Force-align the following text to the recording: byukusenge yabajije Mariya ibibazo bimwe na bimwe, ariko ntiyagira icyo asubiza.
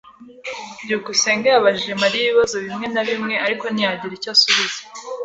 byukusenge 0.83 1.47
yabajije 1.49 1.93
Mariya 2.03 2.23
ibibazo 2.27 2.55
bimwe 2.65 2.85
na 2.93 3.01
bimwe, 3.07 3.35
ariko 3.45 3.65
ntiyagira 3.69 4.13
icyo 4.15 4.29
asubiza. 4.35 4.79